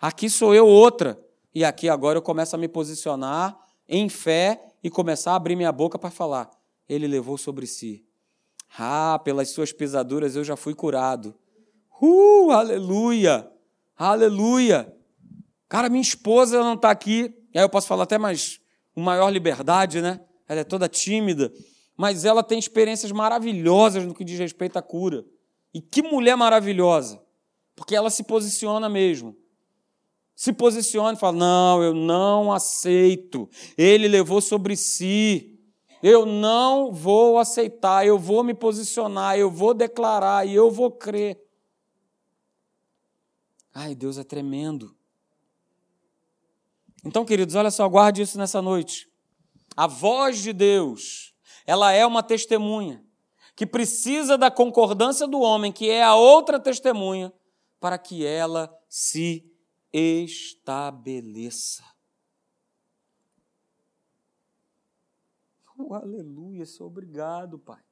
[0.00, 1.18] Aqui sou eu outra.
[1.54, 3.56] E aqui agora eu começo a me posicionar
[3.88, 6.50] em fé e começar a abrir minha boca para falar.
[6.88, 8.03] Ele levou sobre si
[8.76, 11.34] ah, pelas suas pisaduras eu já fui curado.
[12.00, 13.48] Uh, aleluia!
[13.96, 14.92] Aleluia!
[15.68, 17.34] Cara, minha esposa não está aqui.
[17.52, 18.60] E aí eu posso falar até mais,
[18.92, 20.20] com maior liberdade, né?
[20.48, 21.52] Ela é toda tímida.
[21.96, 25.24] Mas ela tem experiências maravilhosas no que diz respeito à cura.
[25.72, 27.22] E que mulher maravilhosa!
[27.76, 29.36] Porque ela se posiciona mesmo.
[30.34, 33.48] Se posiciona e fala: Não, eu não aceito.
[33.78, 35.53] Ele levou sobre si
[36.06, 41.42] eu não vou aceitar, eu vou me posicionar, eu vou declarar e eu vou crer.
[43.72, 44.94] Ai, Deus é tremendo.
[47.02, 49.10] Então, queridos, olha só, guarde isso nessa noite.
[49.74, 53.02] A voz de Deus, ela é uma testemunha
[53.56, 57.32] que precisa da concordância do homem, que é a outra testemunha,
[57.80, 59.50] para que ela se
[59.90, 61.82] estabeleça.
[65.76, 67.82] Oh, aleluia, sou obrigado, Pai.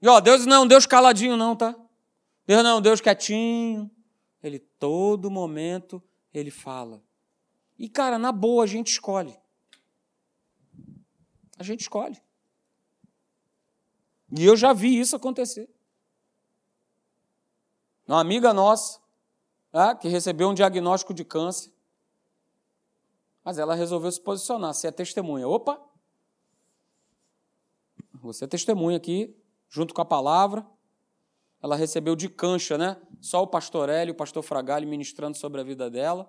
[0.00, 1.74] E ó, Deus não é Deus caladinho, não, tá?
[2.46, 3.90] Deus não é Deus quietinho.
[4.42, 7.02] Ele, todo momento, ele fala.
[7.78, 9.36] E, cara, na boa, a gente escolhe.
[11.58, 12.20] A gente escolhe.
[14.30, 15.68] E eu já vi isso acontecer.
[18.06, 19.00] Uma amiga nossa,
[19.72, 21.72] tá, que recebeu um diagnóstico de câncer,
[23.46, 25.46] mas ela resolveu se posicionar, ser testemunha.
[25.46, 25.80] Opa!
[28.14, 30.66] Você é testemunha aqui, junto com a palavra.
[31.62, 33.00] Ela recebeu de cancha, né?
[33.20, 36.28] Só o pastor Hélio, o pastor Fragalho ministrando sobre a vida dela.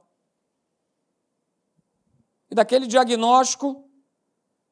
[2.51, 3.89] E daquele diagnóstico,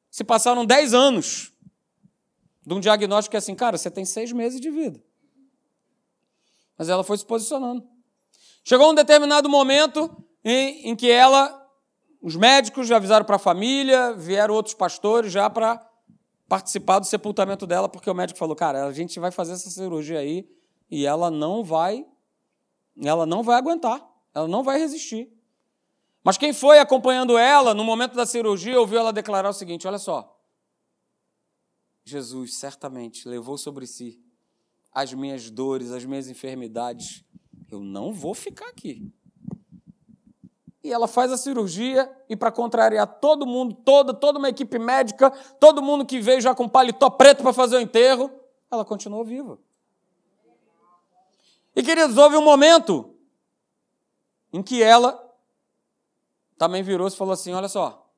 [0.08, 1.52] se passaram 10 anos
[2.64, 5.02] de um diagnóstico que é assim, cara, você tem seis meses de vida.
[6.78, 7.84] Mas ela foi se posicionando.
[8.62, 11.65] Chegou um determinado momento em, em que ela
[12.26, 15.88] os médicos já avisaram para a família, vieram outros pastores já para
[16.48, 20.18] participar do sepultamento dela, porque o médico falou: "Cara, a gente vai fazer essa cirurgia
[20.18, 20.44] aí
[20.90, 22.04] e ela não vai
[23.00, 25.32] ela não vai aguentar, ela não vai resistir".
[26.24, 29.98] Mas quem foi acompanhando ela no momento da cirurgia ouviu ela declarar o seguinte: olha
[29.98, 30.36] só.
[32.04, 34.20] Jesus certamente levou sobre si
[34.90, 37.24] as minhas dores, as minhas enfermidades.
[37.70, 39.12] Eu não vou ficar aqui
[40.86, 45.30] e ela faz a cirurgia e para contrariar todo mundo, toda, toda uma equipe médica,
[45.58, 48.30] todo mundo que veio já com paletó preto para fazer o enterro,
[48.70, 49.58] ela continuou viva.
[51.74, 53.16] E queridos, houve um momento
[54.52, 55.20] em que ela
[56.56, 58.08] também virou-se e falou assim: Olha só,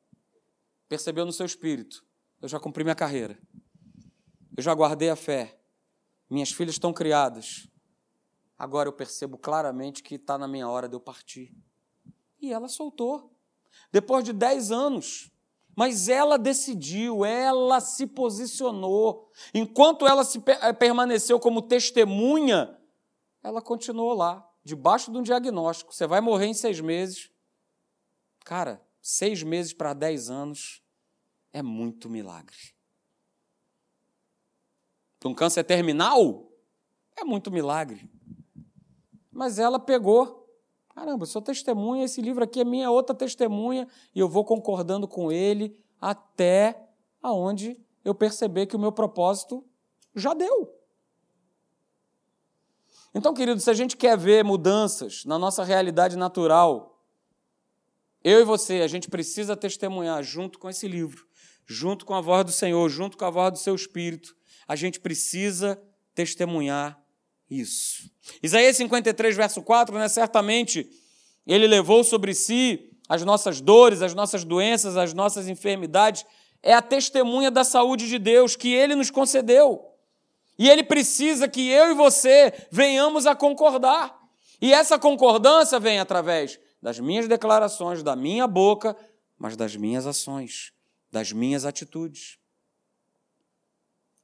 [0.91, 2.05] percebeu no seu espírito,
[2.43, 3.39] eu já cumpri minha carreira,
[4.55, 5.59] eu já guardei a fé,
[6.29, 7.67] minhas filhas estão criadas,
[8.59, 11.57] agora eu percebo claramente que está na minha hora de eu partir.
[12.41, 13.33] E ela soltou.
[13.93, 15.31] Depois de dez anos.
[15.77, 19.31] Mas ela decidiu, ela se posicionou.
[19.55, 22.77] Enquanto ela se eh, permaneceu como testemunha,
[23.43, 25.95] ela continuou lá, debaixo de um diagnóstico.
[25.95, 27.31] Você vai morrer em seis meses.
[28.45, 30.83] Cara, seis meses para dez anos
[31.53, 32.57] é muito milagre.
[35.21, 36.51] Para um câncer terminal,
[37.17, 38.11] é muito milagre.
[39.31, 40.38] Mas ela pegou
[40.99, 45.31] Caramba, sou testemunha, esse livro aqui é minha outra testemunha, e eu vou concordando com
[45.31, 46.89] ele até
[47.23, 49.65] aonde eu perceber que o meu propósito
[50.13, 50.77] já deu.
[53.15, 57.01] Então, querido, se a gente quer ver mudanças na nossa realidade natural,
[58.25, 61.29] eu e você, a gente precisa testemunhar junto com esse livro,
[61.65, 64.35] junto com a voz do Senhor, junto com a voz do seu Espírito,
[64.67, 65.81] a gente precisa
[66.13, 67.01] testemunhar
[67.51, 68.11] isso.
[68.43, 70.09] Isaías 53, verso 4, né?
[70.09, 70.89] Certamente
[71.47, 76.27] ele levou sobre si as nossas dores, as nossas doenças, as nossas enfermidades.
[76.63, 79.83] É a testemunha da saúde de Deus que ele nos concedeu.
[80.59, 84.19] E ele precisa que eu e você venhamos a concordar.
[84.61, 88.97] E essa concordância vem através das minhas declarações, da minha boca,
[89.39, 90.73] mas das minhas ações,
[91.11, 92.39] das minhas atitudes.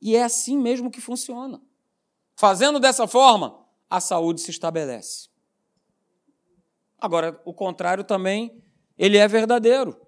[0.03, 1.63] E é assim mesmo que funciona.
[2.37, 5.29] Fazendo dessa forma, a saúde se estabelece.
[6.99, 8.63] Agora, o contrário também,
[8.97, 10.01] ele é verdadeiro.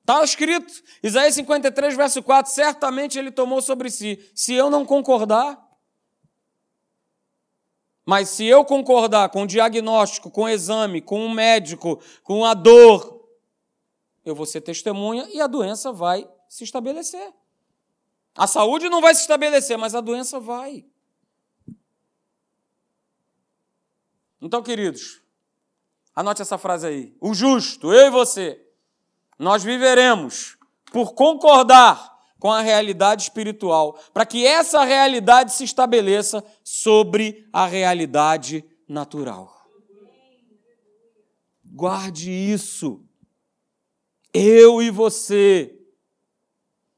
[0.00, 4.30] Está escrito, Isaías 53, verso 4, certamente ele tomou sobre si.
[4.34, 5.60] Se eu não concordar,
[8.04, 12.54] mas se eu concordar com o diagnóstico, com o exame, com o médico, com a
[12.54, 13.28] dor,
[14.24, 17.32] eu vou ser testemunha e a doença vai se estabelecer.
[18.36, 20.84] A saúde não vai se estabelecer, mas a doença vai.
[24.40, 25.20] Então, queridos,
[26.14, 27.16] anote essa frase aí.
[27.20, 28.60] O justo, eu e você,
[29.38, 30.56] nós viveremos
[30.92, 38.64] por concordar com a realidade espiritual, para que essa realidade se estabeleça sobre a realidade
[38.88, 39.66] natural.
[41.64, 43.02] Guarde isso.
[44.32, 45.76] Eu e você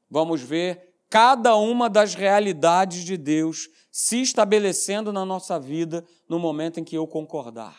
[0.09, 3.69] vamos ver cada uma das realidades de Deus
[4.01, 7.77] se estabelecendo na nossa vida no momento em que eu concordar.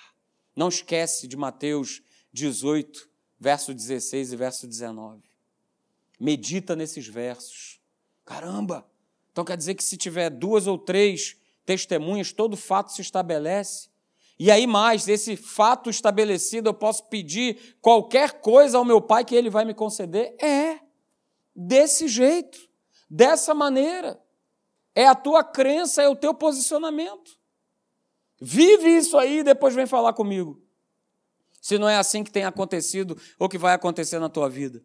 [0.54, 5.22] Não esquece de Mateus 18, verso 16 e verso 19.
[6.20, 7.80] Medita nesses versos.
[8.22, 8.86] Caramba!
[9.32, 13.88] Então quer dizer que se tiver duas ou três testemunhas, todo fato se estabelece.
[14.38, 19.34] E aí, mais, esse fato estabelecido, eu posso pedir qualquer coisa ao meu pai que
[19.34, 20.36] ele vai me conceder?
[20.38, 20.80] É,
[21.56, 22.58] desse jeito,
[23.08, 24.20] dessa maneira.
[25.00, 27.38] É a tua crença, é o teu posicionamento.
[28.38, 30.62] Vive isso aí e depois vem falar comigo.
[31.58, 34.84] Se não é assim que tem acontecido ou que vai acontecer na tua vida.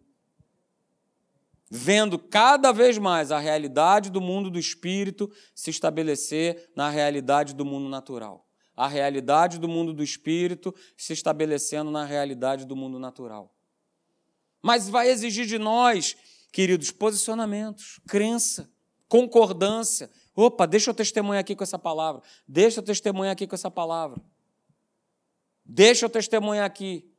[1.69, 7.65] Vendo cada vez mais a realidade do mundo do espírito se estabelecer na realidade do
[7.65, 8.47] mundo natural.
[8.73, 13.54] A realidade do mundo do espírito se estabelecendo na realidade do mundo natural.
[14.62, 16.15] Mas vai exigir de nós,
[16.54, 18.73] queridos, posicionamentos, crença
[19.08, 20.10] concordância.
[20.36, 22.22] Opa, deixa eu testemunhar aqui com essa palavra.
[22.48, 24.22] Deixa eu testemunhar aqui com essa palavra.
[25.65, 27.12] Deixa eu testemunhar aqui.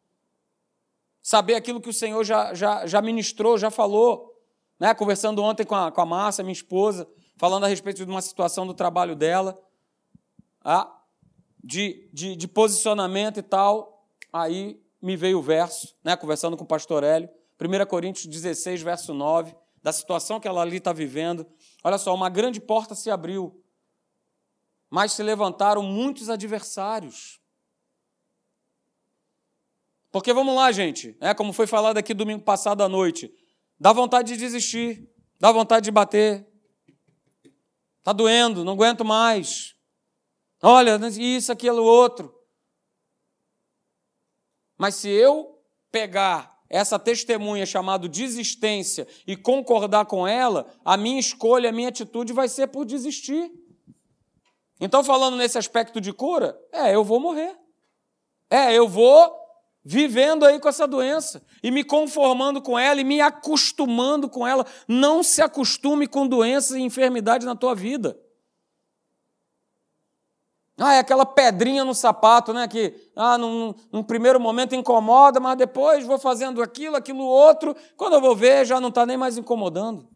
[1.23, 4.33] Saber aquilo que o Senhor já, já, já ministrou, já falou.
[4.79, 4.95] Né?
[4.95, 8.67] Conversando ontem com a, com a Márcia, minha esposa, falando a respeito de uma situação
[8.67, 9.59] do trabalho dela,
[10.63, 11.03] ah,
[11.63, 14.07] de, de, de posicionamento e tal.
[14.33, 16.17] Aí me veio o verso, né?
[16.17, 17.29] conversando com o pastor Hélio,
[17.61, 21.47] 1 Coríntios 16, verso 9, da situação que ela ali está vivendo.
[21.87, 23.65] Olha só, uma grande porta se abriu,
[24.91, 27.41] mas se levantaram muitos adversários.
[30.11, 33.33] Porque vamos lá, gente, é como foi falado aqui domingo passado à noite,
[33.79, 36.45] dá vontade de desistir, dá vontade de bater.
[38.01, 39.77] Está doendo, não aguento mais.
[40.61, 42.37] Olha, isso, aquilo, outro.
[44.77, 51.71] Mas se eu pegar essa testemunha chamada desistência e concordar com ela, a minha escolha,
[51.71, 53.51] a minha atitude vai ser por desistir.
[54.81, 57.57] Então, falando nesse aspecto de cura, é, eu vou morrer.
[58.51, 59.35] É, eu vou
[59.85, 64.67] vivendo aí com essa doença e me conformando com ela e me acostumando com ela.
[64.87, 68.19] Não se acostume com doenças e enfermidades na tua vida.
[70.79, 72.69] Ah, é aquela pedrinha no sapato, né?
[72.69, 77.75] Que ah, num, num, primeiro momento incomoda, mas depois vou fazendo aquilo, aquilo outro.
[77.97, 80.07] Quando eu vou ver, já não está nem mais incomodando.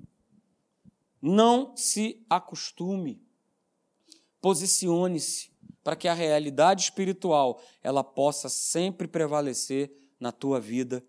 [1.21, 3.23] Não se acostume.
[4.41, 5.51] Posicione-se
[5.83, 11.03] para que a realidade espiritual ela possa sempre prevalecer na tua vida,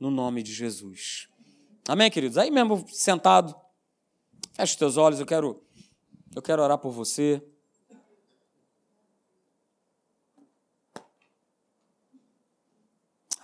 [0.00, 1.28] no nome de Jesus.
[1.88, 2.36] Amém, queridos?
[2.36, 3.54] Aí mesmo sentado,
[4.52, 5.62] feche os teus olhos, eu quero,
[6.34, 7.40] eu quero orar por você.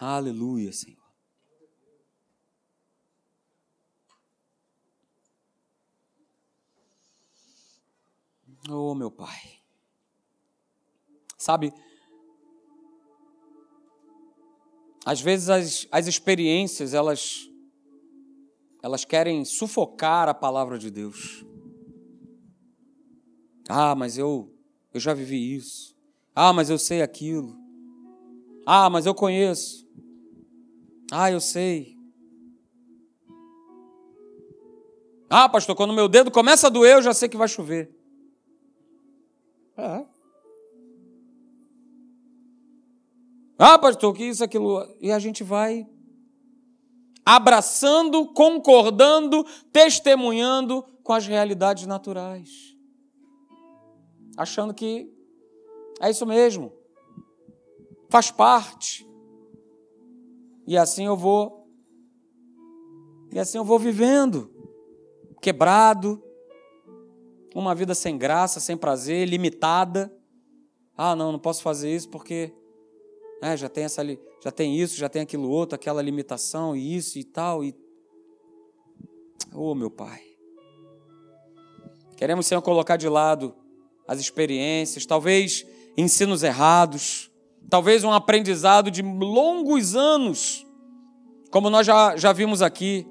[0.05, 0.99] Aleluia, Senhor.
[8.69, 9.61] Oh, meu Pai.
[11.39, 11.73] Sabe,
[15.05, 17.49] às vezes as, as experiências, elas,
[18.83, 21.45] elas querem sufocar a palavra de Deus.
[23.69, 24.53] Ah, mas eu,
[24.93, 25.95] eu já vivi isso.
[26.35, 27.57] Ah, mas eu sei aquilo.
[28.67, 29.82] Ah, mas eu conheço.
[31.15, 31.95] Ah, eu sei.
[35.29, 37.95] Ah, pastor, quando meu dedo começa a doer, eu já sei que vai chover.
[39.77, 40.07] É.
[43.59, 44.89] Ah, pastor, que isso, aquilo.
[45.03, 45.87] E a gente vai
[47.27, 52.75] abraçando, concordando, testemunhando com as realidades naturais.
[54.35, 55.13] Achando que
[56.01, 56.73] é isso mesmo.
[58.09, 59.12] Faz parte.
[60.67, 61.69] E assim eu vou.
[63.33, 64.51] E assim eu vou vivendo.
[65.41, 66.23] Quebrado.
[67.55, 70.15] Uma vida sem graça, sem prazer, limitada.
[70.97, 72.53] Ah, não, não posso fazer isso porque
[73.43, 74.03] é, já tem essa
[74.43, 77.75] já tem isso, já tem aquilo outro, aquela limitação e isso e tal e
[79.55, 80.23] Oh, meu Pai.
[82.17, 83.55] Queremos, Senhor, colocar de lado
[84.09, 87.31] as experiências, talvez ensinos errados,
[87.73, 90.67] talvez um aprendizado de longos anos,
[91.51, 93.07] como nós já, já vimos aqui.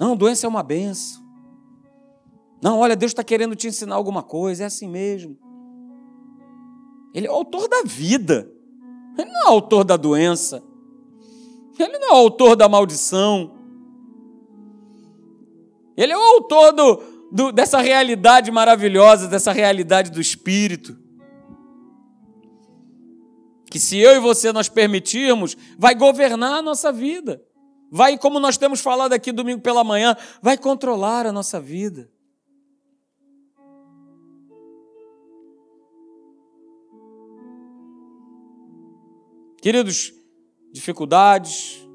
[0.00, 1.22] Não, doença é uma benção.
[2.62, 5.36] Não, olha, Deus está querendo te ensinar alguma coisa, é assim mesmo.
[7.12, 8.50] Ele é o autor da vida,
[9.18, 10.62] ele não é o autor da doença,
[11.78, 13.58] ele não é o autor da maldição,
[15.94, 21.04] ele é o autor do, do, dessa realidade maravilhosa, dessa realidade do Espírito
[23.76, 27.44] que se eu e você nós permitirmos, vai governar a nossa vida.
[27.90, 32.10] Vai, como nós temos falado aqui domingo pela manhã, vai controlar a nossa vida.
[39.60, 40.10] Queridos,
[40.72, 41.86] dificuldades,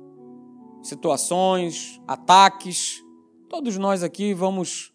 [0.83, 3.03] situações, ataques,
[3.49, 4.93] todos nós aqui vamos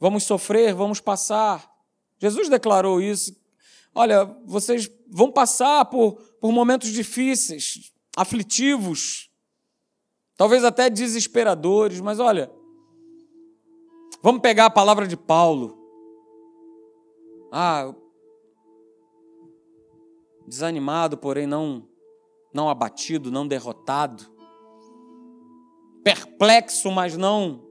[0.00, 1.72] vamos sofrer, vamos passar.
[2.18, 3.38] Jesus declarou isso.
[3.94, 9.30] Olha, vocês vão passar por, por momentos difíceis, aflitivos,
[10.36, 12.50] talvez até desesperadores, mas olha,
[14.22, 15.76] vamos pegar a palavra de Paulo.
[17.50, 17.94] Ah,
[20.46, 21.86] desanimado, porém não
[22.52, 24.24] não abatido, não derrotado,
[26.02, 27.67] perplexo, mas não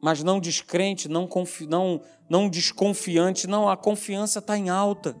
[0.00, 5.20] mas não descrente, não, confi, não, não desconfiante, não, a confiança está em alta.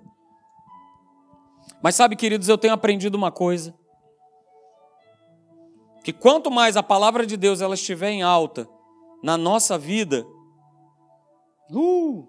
[1.82, 3.74] Mas sabe, queridos, eu tenho aprendido uma coisa.
[6.02, 8.66] que quanto mais a palavra de Deus ela estiver em alta
[9.22, 10.26] na nossa vida,
[11.70, 12.26] uh,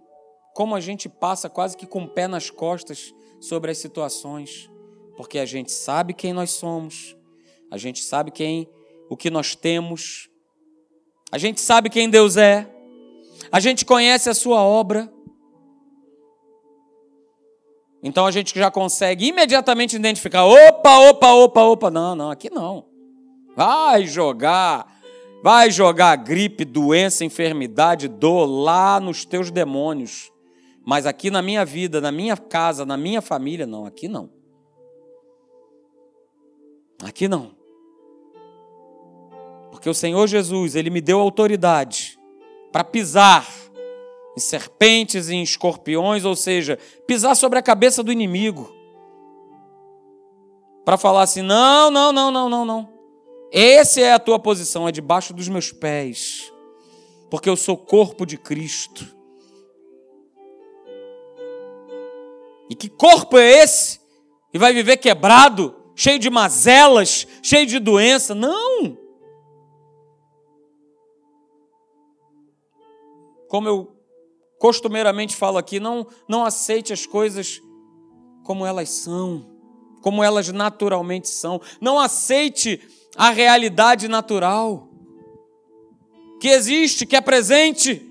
[0.54, 4.70] como a gente passa quase que com o pé nas costas sobre as situações,
[5.16, 7.16] porque a gente sabe quem nós somos,
[7.72, 8.70] a gente sabe quem,
[9.10, 10.30] o que nós temos,
[11.32, 12.69] a gente sabe quem Deus é,
[13.51, 15.11] a gente conhece a sua obra.
[18.03, 22.86] Então a gente já consegue imediatamente identificar: opa, opa, opa, opa, não, não, aqui não.
[23.55, 24.99] Vai jogar,
[25.43, 30.32] vai jogar gripe, doença, enfermidade, dor lá nos teus demônios.
[30.84, 34.32] Mas aqui na minha vida, na minha casa, na minha família, não, aqui não.
[37.03, 37.61] Aqui não.
[39.82, 42.19] Porque o Senhor Jesus, ele me deu autoridade
[42.71, 43.51] para pisar
[44.38, 46.77] em serpentes e em escorpiões, ou seja,
[47.07, 48.71] pisar sobre a cabeça do inimigo.
[50.86, 52.93] Para falar assim: não, não, não, não, não, não.
[53.51, 56.53] Essa é a tua posição, é debaixo dos meus pés.
[57.32, 59.03] Porque eu sou corpo de Cristo.
[62.69, 63.99] E que corpo é esse?
[64.53, 68.36] E vai viver quebrado, cheio de mazelas, cheio de doença?
[68.36, 69.01] Não!
[73.52, 73.93] Como eu
[74.58, 77.62] costumeiramente falo aqui, não, não aceite as coisas
[78.45, 79.45] como elas são,
[80.02, 81.60] como elas naturalmente são.
[81.82, 82.80] Não aceite
[83.14, 84.88] a realidade natural
[86.39, 88.08] que existe, que é presente.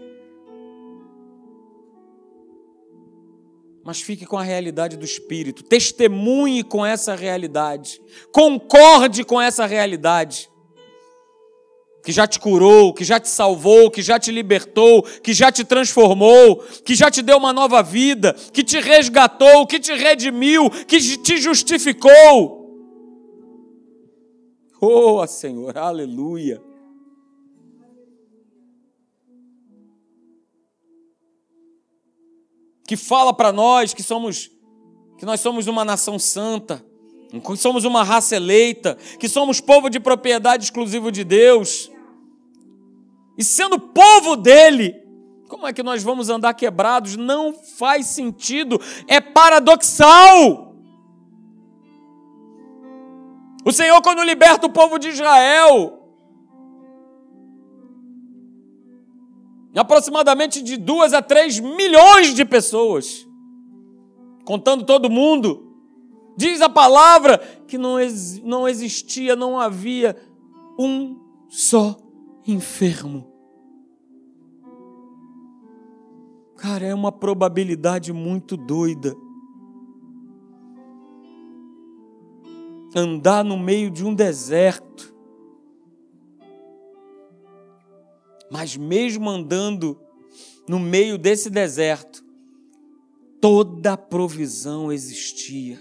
[3.82, 10.50] mas fique com a realidade do Espírito, testemunhe com essa realidade, concorde com essa realidade.
[12.02, 15.64] Que já te curou, que já te salvou, que já te libertou, que já te
[15.64, 20.98] transformou, que já te deu uma nova vida, que te resgatou, que te redimiu, que
[21.18, 22.58] te justificou.
[24.80, 26.70] Oh, Senhor, aleluia.
[32.90, 34.50] que fala para nós que somos
[35.16, 36.84] que nós somos uma nação santa,
[37.38, 41.90] que somos uma raça eleita, que somos povo de propriedade exclusiva de Deus.
[43.38, 45.00] E sendo povo dele,
[45.48, 47.16] como é que nós vamos andar quebrados?
[47.16, 50.74] Não faz sentido, é paradoxal.
[53.64, 56.00] O Senhor, quando liberta o povo de Israel,
[59.74, 63.26] aproximadamente de duas a três milhões de pessoas,
[64.44, 65.69] contando todo mundo.
[66.36, 67.96] Diz a palavra que não,
[68.42, 70.16] não existia, não havia
[70.78, 71.18] um
[71.48, 71.96] só
[72.46, 73.30] enfermo.
[76.56, 79.14] Cara, é uma probabilidade muito doida.
[82.94, 85.10] Andar no meio de um deserto
[88.50, 89.96] Mas mesmo andando
[90.68, 92.24] no meio desse deserto,
[93.40, 95.78] toda provisão existia.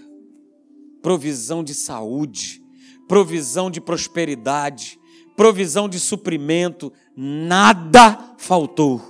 [1.02, 2.62] Provisão de saúde,
[3.08, 4.98] provisão de prosperidade,
[5.36, 9.00] provisão de suprimento, nada faltou.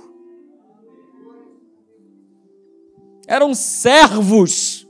[3.27, 4.87] Eram servos.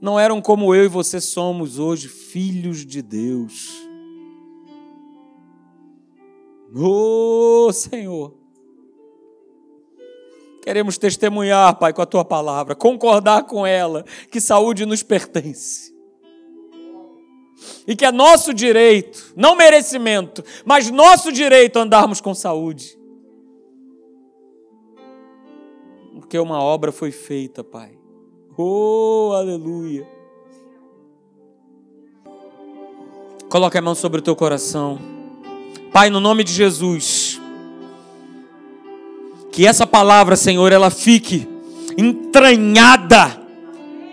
[0.00, 3.70] Não eram como eu e você somos hoje, filhos de Deus.
[6.74, 8.41] Oh, Senhor.
[10.62, 15.92] Queremos testemunhar, Pai, com a tua palavra, concordar com ela, que saúde nos pertence.
[17.86, 22.96] E que é nosso direito, não merecimento, mas nosso direito andarmos com saúde.
[26.14, 27.98] Porque uma obra foi feita, Pai.
[28.56, 30.06] Oh, aleluia.
[33.48, 34.98] Coloque a mão sobre o teu coração.
[35.92, 37.21] Pai, no nome de Jesus,
[39.52, 41.46] que essa palavra, Senhor, ela fique
[41.96, 43.38] entranhada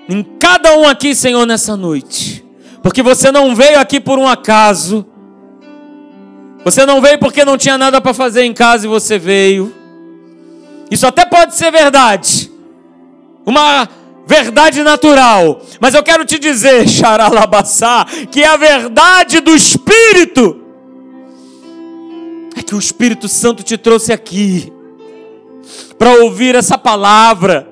[0.10, 2.46] em cada um aqui, Senhor, nessa noite.
[2.84, 5.06] Porque você não veio aqui por um acaso.
[6.66, 9.74] Você não veio porque não tinha nada para fazer em casa e você veio.
[10.92, 12.52] Isso até pode ser verdade.
[13.46, 13.88] Uma
[14.28, 15.62] verdade natural.
[15.80, 20.60] Mas eu quero te dizer, Xaralabassá, que a verdade do Espírito
[22.58, 24.74] é que o Espírito Santo te trouxe aqui
[26.00, 27.70] para ouvir essa palavra,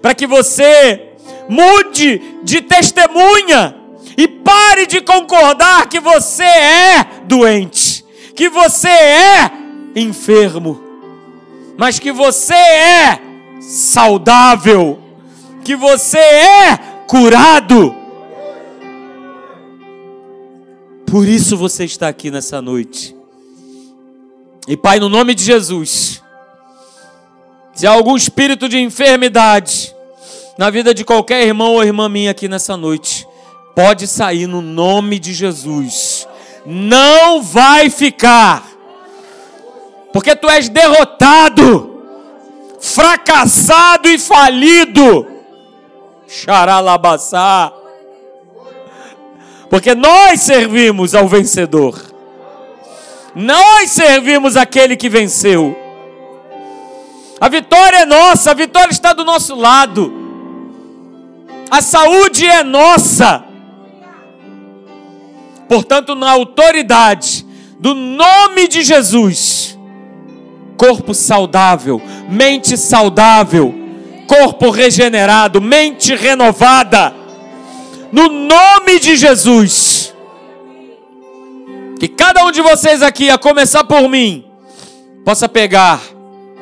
[0.00, 1.10] para que você
[1.48, 3.76] mude de testemunha
[4.16, 8.02] e pare de concordar que você é doente,
[8.34, 9.52] que você é
[9.94, 10.80] enfermo,
[11.76, 13.20] mas que você é
[13.60, 14.98] saudável,
[15.62, 17.94] que você é curado.
[21.06, 23.14] Por isso você está aqui nessa noite.
[24.66, 26.22] E Pai, no nome de Jesus,
[27.76, 29.94] se há algum espírito de enfermidade
[30.56, 33.28] na vida de qualquer irmão ou irmã minha aqui nessa noite,
[33.74, 36.26] pode sair no nome de Jesus.
[36.64, 38.66] Não vai ficar,
[40.10, 42.02] porque tu és derrotado,
[42.80, 45.26] fracassado e falido.
[46.26, 47.70] Xaralabaçá.
[49.68, 52.00] Porque nós servimos ao vencedor.
[53.34, 55.85] Nós servimos aquele que venceu.
[57.40, 60.12] A vitória é nossa, a vitória está do nosso lado.
[61.70, 63.44] A saúde é nossa.
[65.68, 67.44] Portanto, na autoridade
[67.78, 69.78] do nome de Jesus,
[70.76, 73.74] corpo saudável, mente saudável,
[74.26, 77.12] corpo regenerado, mente renovada,
[78.12, 80.06] no nome de Jesus
[81.98, 84.44] que cada um de vocês aqui, a começar por mim,
[85.24, 86.00] possa pegar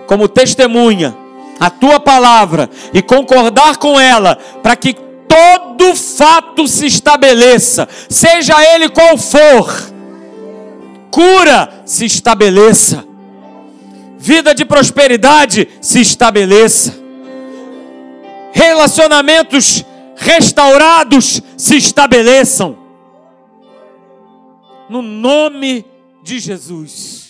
[0.07, 1.17] como testemunha
[1.59, 8.89] a tua palavra e concordar com ela, para que todo fato se estabeleça, seja ele
[8.89, 9.93] qual for,
[11.11, 13.05] cura se estabeleça,
[14.19, 16.95] vida de prosperidade se estabeleça,
[18.53, 19.85] relacionamentos
[20.17, 22.79] restaurados se estabeleçam.
[24.89, 25.85] No nome
[26.23, 27.24] de Jesus.